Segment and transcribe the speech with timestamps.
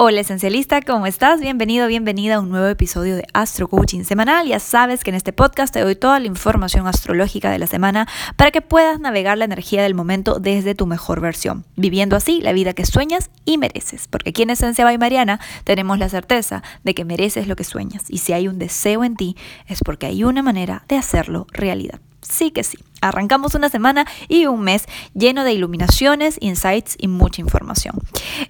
[0.00, 1.40] Hola esencialista, ¿cómo estás?
[1.40, 4.46] Bienvenido, bienvenida a un nuevo episodio de Astro Coaching Semanal.
[4.46, 8.06] Ya sabes que en este podcast te doy toda la información astrológica de la semana
[8.36, 12.52] para que puedas navegar la energía del momento desde tu mejor versión, viviendo así la
[12.52, 14.06] vida que sueñas y mereces.
[14.06, 18.04] Porque aquí en Esencia by Mariana tenemos la certeza de que mereces lo que sueñas
[18.08, 19.36] y si hay un deseo en ti
[19.66, 21.98] es porque hay una manera de hacerlo realidad.
[22.22, 22.78] Sí que sí.
[23.00, 27.94] Arrancamos una semana y un mes lleno de iluminaciones, insights y mucha información.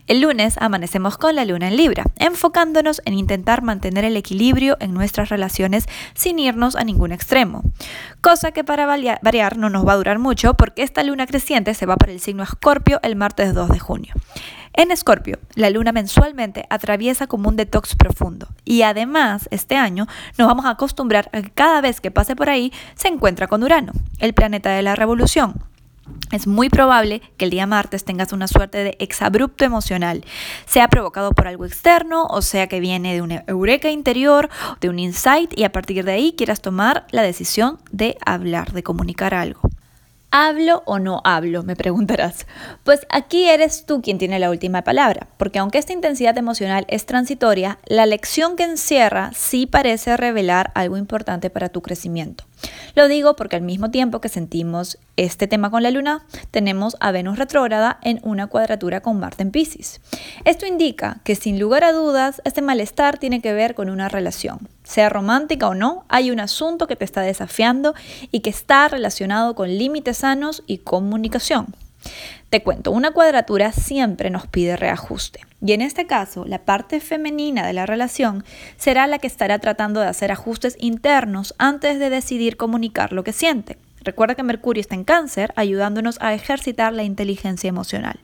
[0.07, 4.95] El lunes amanecemos con la luna en Libra, enfocándonos en intentar mantener el equilibrio en
[4.95, 7.63] nuestras relaciones sin irnos a ningún extremo.
[8.21, 11.87] Cosa que para variar no nos va a durar mucho porque esta luna creciente se
[11.87, 14.15] va para el signo Escorpio el martes 2 de junio.
[14.73, 20.47] En Escorpio, la luna mensualmente atraviesa como un detox profundo y además este año nos
[20.47, 23.93] vamos a acostumbrar a que cada vez que pase por ahí se encuentra con Urano,
[24.19, 25.55] el planeta de la revolución.
[26.33, 30.25] Es muy probable que el día martes tengas una suerte de exabrupto emocional,
[30.67, 34.49] sea provocado por algo externo o sea que viene de una eureka interior,
[34.81, 38.83] de un insight y a partir de ahí quieras tomar la decisión de hablar, de
[38.83, 39.61] comunicar algo.
[40.31, 41.63] ¿Hablo o no hablo?
[41.63, 42.47] Me preguntarás.
[42.85, 47.07] Pues aquí eres tú quien tiene la última palabra, porque aunque esta intensidad emocional es
[47.07, 52.45] transitoria, la lección que encierra sí parece revelar algo importante para tu crecimiento.
[52.95, 57.11] Lo digo porque al mismo tiempo que sentimos este tema con la luna, tenemos a
[57.11, 60.03] Venus retrógrada en una cuadratura con Marte en Pisces.
[60.45, 64.69] Esto indica que sin lugar a dudas, este malestar tiene que ver con una relación.
[64.89, 67.95] Sea romántica o no, hay un asunto que te está desafiando
[68.31, 71.77] y que está relacionado con límites sanos y comunicación.
[72.49, 75.41] Te cuento, una cuadratura siempre nos pide reajuste.
[75.61, 78.45] Y en este caso, la parte femenina de la relación
[78.79, 83.35] será la que estará tratando de hacer ajustes internos antes de decidir comunicar lo que
[83.35, 83.77] siente.
[84.01, 88.21] Recuerda que Mercurio está en cáncer, ayudándonos a ejercitar la inteligencia emocional.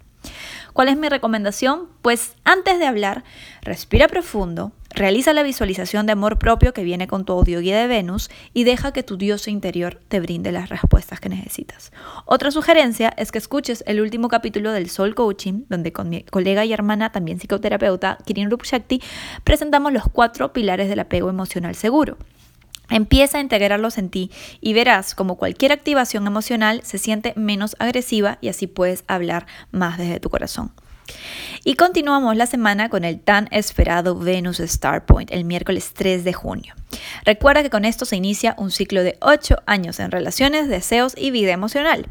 [0.73, 1.89] ¿Cuál es mi recomendación?
[2.01, 3.23] Pues antes de hablar,
[3.61, 7.87] respira profundo, realiza la visualización de amor propio que viene con tu audio guía de
[7.87, 11.93] Venus y deja que tu diosa interior te brinde las respuestas que necesitas.
[12.25, 16.65] Otra sugerencia es que escuches el último capítulo del Soul Coaching, donde con mi colega
[16.65, 19.03] y hermana, también psicoterapeuta, Kirin Rupshakti,
[19.43, 22.17] presentamos los cuatro pilares del apego emocional seguro.
[22.91, 28.39] Empieza a integrarlos en ti y verás como cualquier activación emocional se siente menos agresiva
[28.41, 30.73] y así puedes hablar más desde tu corazón.
[31.67, 36.33] Y continuamos la semana con el tan esperado Venus Star Point el miércoles 3 de
[36.35, 36.75] junio.
[37.25, 41.31] Recuerda que con esto se inicia un ciclo de 8 años en relaciones, deseos y
[41.31, 42.07] vida emocional.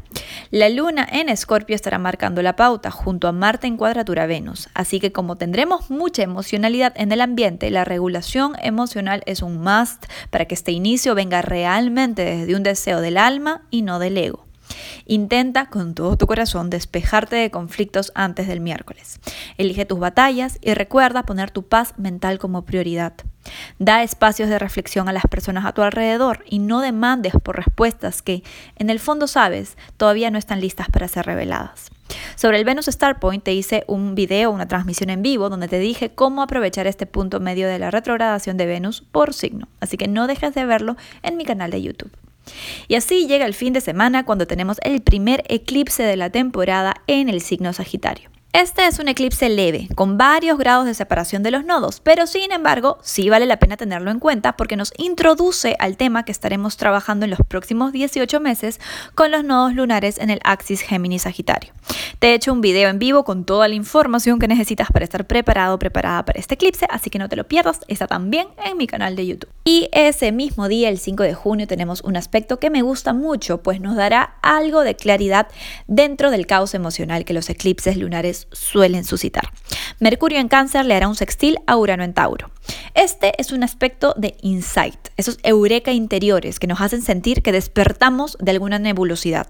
[0.50, 4.98] La luna en Escorpio estará marcando la pauta junto a Marte en cuadratura Venus, así
[4.98, 10.46] que como tendremos mucha emocionalidad en el ambiente, la regulación emocional es un must para
[10.46, 14.44] que este inicio venga realmente desde un deseo del alma y no del ego.
[15.06, 19.20] Intenta con todo tu corazón despejarte de conflictos antes del miércoles.
[19.58, 23.14] Elige tus batallas y recuerda poner tu paz mental como prioridad.
[23.78, 28.22] Da espacios de reflexión a las personas a tu alrededor y no demandes por respuestas
[28.22, 28.42] que,
[28.76, 31.90] en el fondo sabes, todavía no están listas para ser reveladas.
[32.36, 35.78] Sobre el Venus Star Point te hice un video, una transmisión en vivo, donde te
[35.78, 39.68] dije cómo aprovechar este punto medio de la retrogradación de Venus por signo.
[39.80, 42.12] Así que no dejes de verlo en mi canal de YouTube.
[42.88, 46.94] Y así llega el fin de semana cuando tenemos el primer eclipse de la temporada
[47.06, 48.33] en el signo Sagitario.
[48.54, 52.52] Este es un eclipse leve, con varios grados de separación de los nodos, pero sin
[52.52, 56.76] embargo sí vale la pena tenerlo en cuenta porque nos introduce al tema que estaremos
[56.76, 58.78] trabajando en los próximos 18 meses
[59.16, 61.72] con los nodos lunares en el axis Géminis-Sagitario.
[62.20, 65.26] Te he hecho un video en vivo con toda la información que necesitas para estar
[65.26, 68.86] preparado preparada para este eclipse, así que no te lo pierdas, está también en mi
[68.86, 69.50] canal de YouTube.
[69.64, 73.64] Y ese mismo día, el 5 de junio, tenemos un aspecto que me gusta mucho,
[73.64, 75.48] pues nos dará algo de claridad
[75.88, 79.50] dentro del caos emocional que los eclipses lunares suelen suscitar.
[80.00, 82.50] Mercurio en cáncer le hará un sextil a Urano en Tauro.
[82.94, 88.36] Este es un aspecto de insight, esos eureka interiores que nos hacen sentir que despertamos
[88.40, 89.48] de alguna nebulosidad.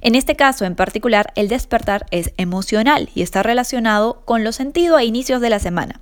[0.00, 4.96] En este caso en particular, el despertar es emocional y está relacionado con lo sentido
[4.96, 6.00] a inicios de la semana.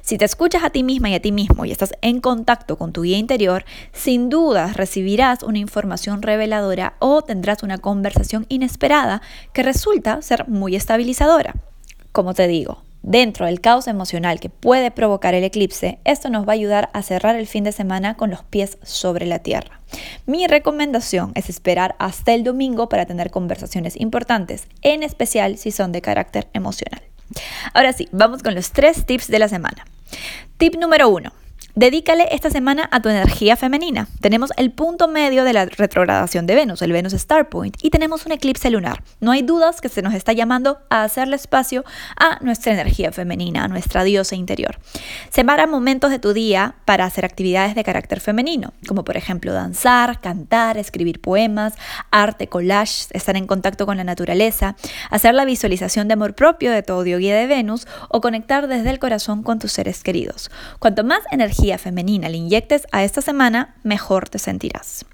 [0.00, 2.92] Si te escuchas a ti misma y a ti mismo y estás en contacto con
[2.92, 9.62] tu guía interior, sin duda recibirás una información reveladora o tendrás una conversación inesperada que
[9.62, 11.54] resulta ser muy estabilizadora.
[12.12, 16.52] Como te digo, dentro del caos emocional que puede provocar el eclipse, esto nos va
[16.52, 19.80] a ayudar a cerrar el fin de semana con los pies sobre la tierra.
[20.26, 25.90] Mi recomendación es esperar hasta el domingo para tener conversaciones importantes, en especial si son
[25.90, 27.02] de carácter emocional.
[27.72, 29.86] Ahora sí, vamos con los tres tips de la semana.
[30.58, 31.32] Tip número uno.
[31.74, 34.06] Dedícale esta semana a tu energía femenina.
[34.20, 38.26] Tenemos el punto medio de la retrogradación de Venus, el Venus Star Point, y tenemos
[38.26, 39.02] un eclipse lunar.
[39.20, 41.82] No hay dudas que se nos está llamando a hacerle espacio
[42.18, 44.78] a nuestra energía femenina, a nuestra diosa interior.
[45.30, 50.20] Separa momentos de tu día para hacer actividades de carácter femenino, como por ejemplo danzar,
[50.20, 51.72] cantar, escribir poemas,
[52.10, 54.76] arte, collage, estar en contacto con la naturaleza,
[55.08, 58.90] hacer la visualización de amor propio de tu audio guía de Venus o conectar desde
[58.90, 60.50] el corazón con tus seres queridos.
[60.78, 65.06] Cuanto más energía femenina le inyectes a esta semana, mejor te sentirás.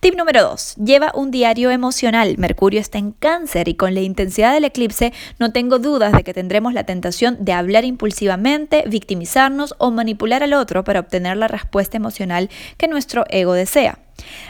[0.00, 0.76] Tip número 2.
[0.76, 2.36] Lleva un diario emocional.
[2.38, 6.34] Mercurio está en cáncer y con la intensidad del eclipse no tengo dudas de que
[6.34, 11.96] tendremos la tentación de hablar impulsivamente, victimizarnos o manipular al otro para obtener la respuesta
[11.96, 13.98] emocional que nuestro ego desea.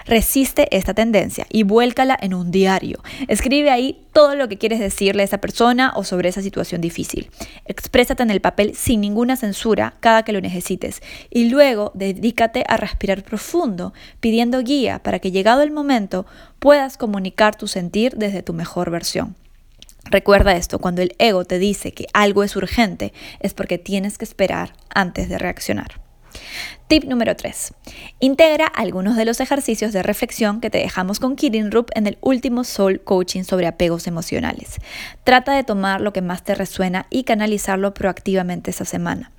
[0.07, 3.03] Resiste esta tendencia y vuélcala en un diario.
[3.29, 7.31] Escribe ahí todo lo que quieres decirle a esa persona o sobre esa situación difícil.
[7.67, 12.77] Exprésate en el papel sin ninguna censura cada que lo necesites y luego dedícate a
[12.77, 16.27] respirar profundo, pidiendo guía para que llegado el momento
[16.59, 19.37] puedas comunicar tu sentir desde tu mejor versión.
[20.11, 24.25] Recuerda esto, cuando el ego te dice que algo es urgente, es porque tienes que
[24.25, 26.08] esperar antes de reaccionar.
[26.89, 27.75] Tip número 3.
[28.19, 32.17] Integra algunos de los ejercicios de reflexión que te dejamos con Kirin Rup en el
[32.23, 34.77] último Soul Coaching sobre apegos emocionales.
[35.23, 39.33] Trata de tomar lo que más te resuena y canalizarlo proactivamente esa semana.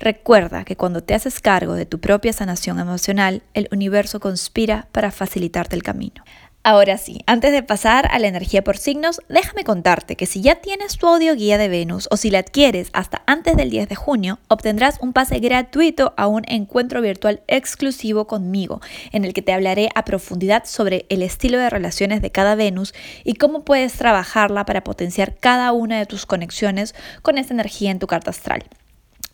[0.00, 5.12] Recuerda que cuando te haces cargo de tu propia sanación emocional, el universo conspira para
[5.12, 6.24] facilitarte el camino.
[6.68, 10.56] Ahora sí, antes de pasar a la energía por signos, déjame contarte que si ya
[10.56, 13.94] tienes tu audio guía de Venus o si la adquieres hasta antes del 10 de
[13.94, 18.80] junio, obtendrás un pase gratuito a un encuentro virtual exclusivo conmigo,
[19.12, 22.94] en el que te hablaré a profundidad sobre el estilo de relaciones de cada Venus
[23.22, 28.00] y cómo puedes trabajarla para potenciar cada una de tus conexiones con esta energía en
[28.00, 28.64] tu carta astral.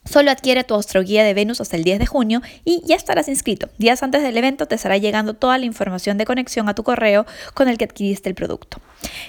[0.05, 3.69] Solo adquiere tu astroguía de Venus hasta el 10 de junio y ya estarás inscrito.
[3.79, 7.25] Días antes del evento te estará llegando toda la información de conexión a tu correo
[7.55, 8.79] con el que adquiriste el producto.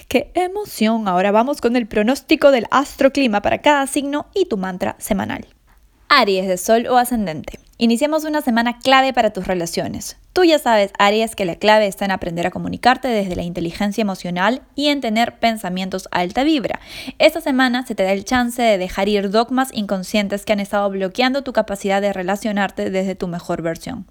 [0.08, 1.06] ¡Qué emoción!
[1.06, 5.46] Ahora vamos con el pronóstico del astroclima para cada signo y tu mantra semanal.
[6.08, 7.58] Aries de Sol o Ascendente.
[7.78, 10.16] Iniciamos una semana clave para tus relaciones.
[10.34, 14.02] Tú ya sabes, Aries, que la clave está en aprender a comunicarte desde la inteligencia
[14.02, 16.80] emocional y en tener pensamientos alta vibra.
[17.20, 20.90] Esta semana se te da el chance de dejar ir dogmas inconscientes que han estado
[20.90, 24.06] bloqueando tu capacidad de relacionarte desde tu mejor versión.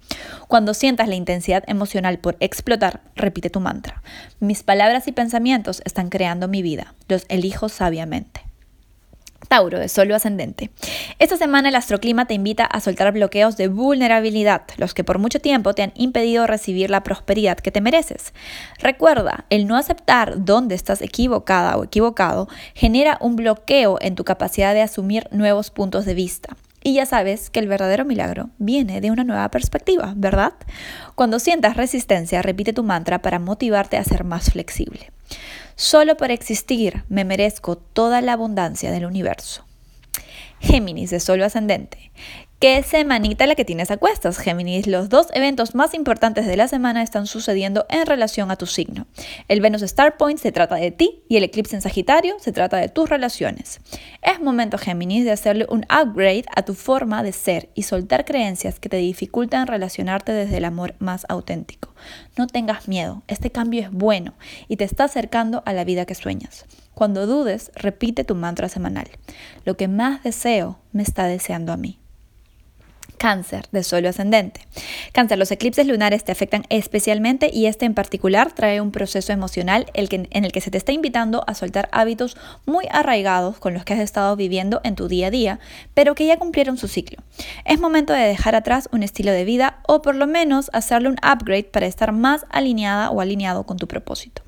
[0.48, 4.02] Cuando sientas la intensidad emocional por explotar, repite tu mantra.
[4.40, 6.94] Mis palabras y pensamientos están creando mi vida.
[7.06, 8.33] Los elijo sabiamente.
[9.48, 10.70] Tauro de Sol ascendente.
[11.18, 15.40] Esta semana el astroclima te invita a soltar bloqueos de vulnerabilidad, los que por mucho
[15.40, 18.32] tiempo te han impedido recibir la prosperidad que te mereces.
[18.78, 24.74] Recuerda, el no aceptar dónde estás equivocada o equivocado genera un bloqueo en tu capacidad
[24.74, 26.56] de asumir nuevos puntos de vista.
[26.86, 30.52] Y ya sabes que el verdadero milagro viene de una nueva perspectiva, ¿verdad?
[31.14, 35.10] Cuando sientas resistencia, repite tu mantra para motivarte a ser más flexible.
[35.76, 39.64] Solo por existir me merezco toda la abundancia del universo.
[40.60, 42.12] Géminis de Solo Ascendente.
[42.60, 44.86] ¿Qué semanita la que tienes a cuestas, Géminis?
[44.86, 49.06] Los dos eventos más importantes de la semana están sucediendo en relación a tu signo.
[49.48, 52.78] El Venus Star Point se trata de ti y el eclipse en Sagitario se trata
[52.78, 53.80] de tus relaciones.
[54.22, 58.80] Es momento, Géminis, de hacerle un upgrade a tu forma de ser y soltar creencias
[58.80, 61.94] que te dificultan relacionarte desde el amor más auténtico.
[62.38, 64.32] No tengas miedo, este cambio es bueno
[64.68, 66.64] y te está acercando a la vida que sueñas.
[66.94, 69.10] Cuando dudes, repite tu mantra semanal.
[69.66, 71.98] Lo que más deseo me está deseando a mí.
[73.18, 74.66] Cáncer de suelo ascendente.
[75.12, 79.86] Cáncer, los eclipses lunares te afectan especialmente y este en particular trae un proceso emocional
[79.94, 82.36] en el que se te está invitando a soltar hábitos
[82.66, 85.60] muy arraigados con los que has estado viviendo en tu día a día,
[85.94, 87.22] pero que ya cumplieron su ciclo.
[87.64, 91.16] Es momento de dejar atrás un estilo de vida o por lo menos hacerle un
[91.16, 94.42] upgrade para estar más alineada o alineado con tu propósito.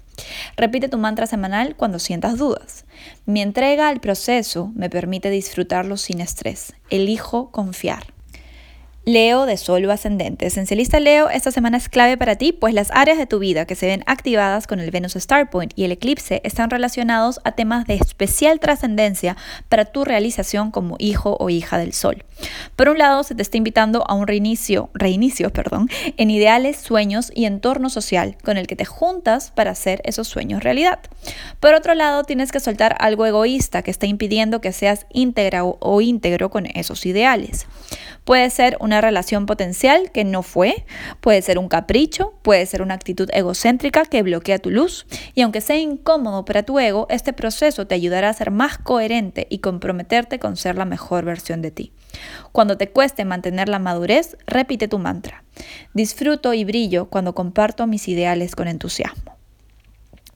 [0.56, 2.84] Repite tu mantra semanal cuando sientas dudas.
[3.26, 6.74] Mi entrega al proceso me permite disfrutarlo sin estrés.
[6.90, 8.15] Elijo confiar.
[9.08, 10.46] Leo de Sol ascendente.
[10.46, 13.76] Esencialista Leo, esta semana es clave para ti, pues las áreas de tu vida que
[13.76, 17.86] se ven activadas con el Venus Star Point y el eclipse están relacionados a temas
[17.86, 19.36] de especial trascendencia
[19.68, 22.24] para tu realización como hijo o hija del Sol.
[22.74, 27.30] Por un lado, se te está invitando a un reinicio, reinicio, perdón, en ideales, sueños
[27.32, 30.98] y entorno social con el que te juntas para hacer esos sueños realidad.
[31.60, 36.00] Por otro lado, tienes que soltar algo egoísta que está impidiendo que seas íntegra o
[36.00, 37.68] íntegro con esos ideales.
[38.26, 40.86] Puede ser una una relación potencial que no fue,
[41.20, 45.60] puede ser un capricho, puede ser una actitud egocéntrica que bloquea tu luz y aunque
[45.60, 50.38] sea incómodo para tu ego, este proceso te ayudará a ser más coherente y comprometerte
[50.38, 51.92] con ser la mejor versión de ti.
[52.52, 55.44] Cuando te cueste mantener la madurez, repite tu mantra.
[55.92, 59.36] Disfruto y brillo cuando comparto mis ideales con entusiasmo.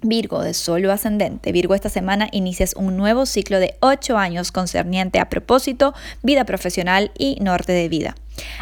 [0.02, 1.52] Virgo de solo ascendente.
[1.52, 7.10] Virgo, esta semana inicias un nuevo ciclo de 8 años concerniente a propósito, vida profesional
[7.18, 8.14] y norte de vida.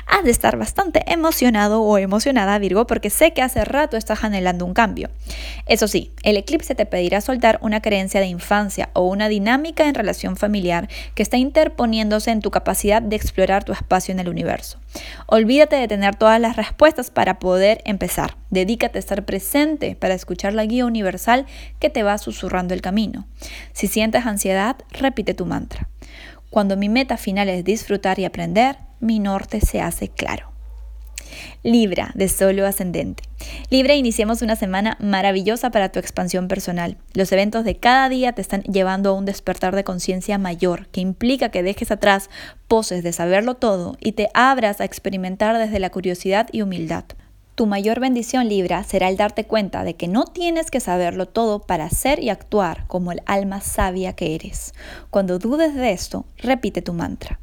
[0.06, 4.64] Has de estar bastante emocionado o emocionada, Virgo, porque sé que hace rato estás anhelando
[4.64, 5.10] un cambio.
[5.66, 9.94] Eso sí, el eclipse te pedirá soltar una creencia de infancia o una dinámica en
[9.94, 14.78] relación familiar que está interponiéndose en tu capacidad de explorar tu espacio en el universo.
[15.26, 18.36] Olvídate de tener todas las respuestas para poder empezar.
[18.50, 21.46] Dedícate a estar presente para escuchar la guía universal
[21.78, 23.26] que te va susurrando el camino.
[23.72, 25.88] Si sientes ansiedad, repite tu mantra.
[26.50, 30.52] Cuando mi meta final es disfrutar y aprender, mi norte se hace claro.
[31.62, 33.24] Libra, de solo ascendente.
[33.70, 36.96] Libra, iniciemos una semana maravillosa para tu expansión personal.
[37.14, 41.00] Los eventos de cada día te están llevando a un despertar de conciencia mayor, que
[41.00, 42.30] implica que dejes atrás
[42.66, 47.04] poses de saberlo todo y te abras a experimentar desde la curiosidad y humildad.
[47.54, 51.58] Tu mayor bendición, Libra, será el darte cuenta de que no tienes que saberlo todo
[51.58, 54.74] para ser y actuar como el alma sabia que eres.
[55.10, 57.40] Cuando dudes de esto, repite tu mantra.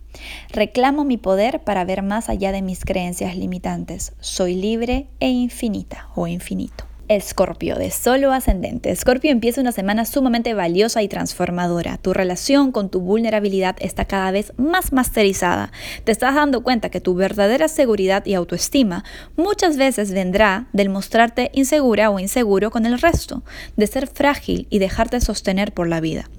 [0.52, 4.14] Reclamo mi poder para ver más allá de mis creencias limitantes.
[4.20, 6.86] Soy libre e infinita o infinito.
[7.08, 8.90] Escorpio, de solo ascendente.
[8.90, 11.98] Escorpio empieza una semana sumamente valiosa y transformadora.
[11.98, 15.72] Tu relación con tu vulnerabilidad está cada vez más masterizada.
[16.04, 19.04] Te estás dando cuenta que tu verdadera seguridad y autoestima
[19.36, 23.44] muchas veces vendrá del mostrarte insegura o inseguro con el resto,
[23.76, 26.30] de ser frágil y dejarte sostener por la vida.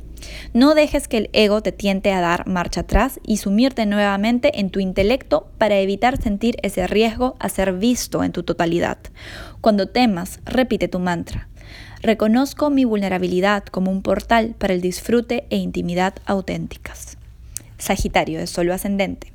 [0.52, 4.70] No dejes que el ego te tiente a dar marcha atrás y sumirte nuevamente en
[4.70, 8.99] tu intelecto para evitar sentir ese riesgo a ser visto en tu totalidad.
[9.61, 11.49] Cuando temas, repite tu mantra.
[12.02, 17.15] Reconozco mi vulnerabilidad como un portal para el disfrute e intimidad auténticas.
[17.78, 19.33] Sagitario de solo ascendente.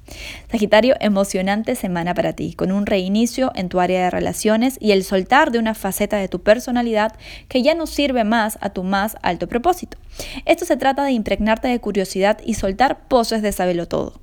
[0.50, 5.04] Sagitario, emocionante semana para ti, con un reinicio en tu área de relaciones y el
[5.04, 7.14] soltar de una faceta de tu personalidad
[7.48, 9.98] que ya no sirve más a tu más alto propósito.
[10.46, 14.20] Esto se trata de impregnarte de curiosidad y soltar poses de saberlo todo.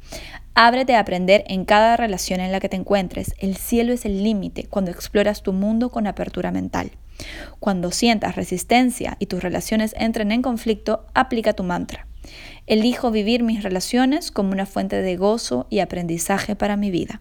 [0.60, 3.32] Ábrete a aprender en cada relación en la que te encuentres.
[3.38, 6.90] El cielo es el límite cuando exploras tu mundo con apertura mental.
[7.60, 12.07] Cuando sientas resistencia y tus relaciones entren en conflicto, aplica tu mantra.
[12.68, 17.18] Elijo vivir mis relaciones como una fuente de gozo y aprendizaje para mi vida.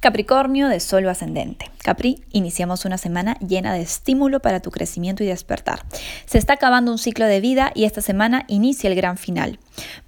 [0.00, 1.70] Capricornio de Sol ascendente.
[1.82, 5.84] Capri, iniciamos una semana llena de estímulo para tu crecimiento y despertar.
[6.24, 9.58] Se está acabando un ciclo de vida y esta semana inicia el gran final.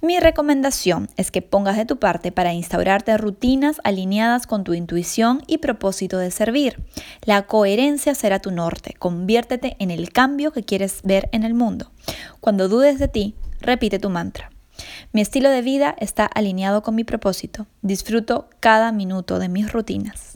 [0.01, 5.43] Mi recomendación es que pongas de tu parte para instaurarte rutinas alineadas con tu intuición
[5.45, 6.83] y propósito de servir.
[7.25, 8.95] La coherencia será tu norte.
[8.97, 11.91] Conviértete en el cambio que quieres ver en el mundo.
[12.39, 14.49] Cuando dudes de ti, repite tu mantra.
[15.11, 17.67] Mi estilo de vida está alineado con mi propósito.
[17.81, 20.35] Disfruto cada minuto de mis rutinas.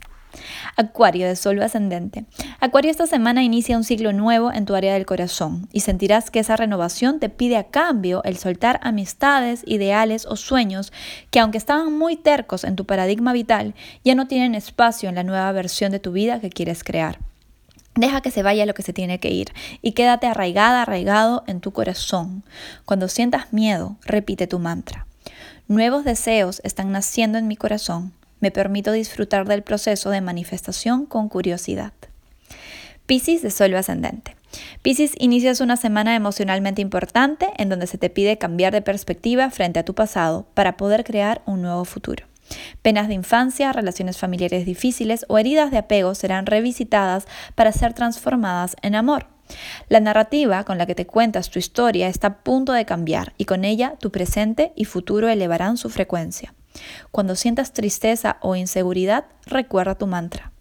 [0.76, 2.24] Acuario de Sol ascendente.
[2.58, 6.40] Acuario esta semana inicia un ciclo nuevo en tu área del corazón y sentirás que
[6.40, 10.92] esa renovación te pide a cambio el soltar amistades, ideales o sueños
[11.30, 13.74] que aunque estaban muy tercos en tu paradigma vital,
[14.04, 17.18] ya no tienen espacio en la nueva versión de tu vida que quieres crear.
[17.94, 21.60] Deja que se vaya lo que se tiene que ir y quédate arraigada, arraigado en
[21.60, 22.42] tu corazón.
[22.86, 25.06] Cuando sientas miedo, repite tu mantra.
[25.68, 28.12] Nuevos deseos están naciendo en mi corazón.
[28.40, 31.92] Me permito disfrutar del proceso de manifestación con curiosidad.
[33.06, 34.36] Piscis de suelo ascendente.
[34.82, 39.78] Piscis, inicias una semana emocionalmente importante en donde se te pide cambiar de perspectiva frente
[39.78, 42.26] a tu pasado para poder crear un nuevo futuro.
[42.82, 48.76] Penas de infancia, relaciones familiares difíciles o heridas de apego serán revisitadas para ser transformadas
[48.82, 49.26] en amor.
[49.88, 53.44] La narrativa con la que te cuentas tu historia está a punto de cambiar y
[53.44, 56.54] con ella tu presente y futuro elevarán su frecuencia.
[57.10, 60.52] Cuando sientas tristeza o inseguridad, recuerda tu mantra.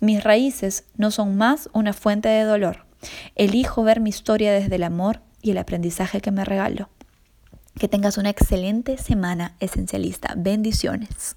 [0.00, 2.86] Mis raíces no son más una fuente de dolor.
[3.34, 6.88] Elijo ver mi historia desde el amor y el aprendizaje que me regalo.
[7.78, 10.34] Que tengas una excelente semana esencialista.
[10.36, 11.36] Bendiciones.